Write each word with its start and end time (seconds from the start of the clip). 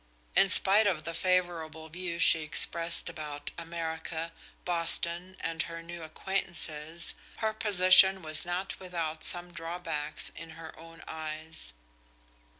In 0.35 0.49
spite 0.49 0.87
of 0.87 1.03
the 1.03 1.13
favorable 1.13 1.87
views 1.87 2.23
she 2.23 2.41
expressed 2.41 3.07
about 3.07 3.51
America, 3.55 4.31
Boston, 4.65 5.37
and 5.39 5.61
her 5.61 5.83
new 5.83 6.01
acquaintances, 6.01 7.13
her 7.35 7.53
position 7.53 8.23
was 8.23 8.43
not 8.43 8.79
without 8.79 9.23
some 9.23 9.53
drawbacks 9.53 10.31
in 10.35 10.51
her 10.57 10.75
own 10.75 11.03
eyes. 11.07 11.73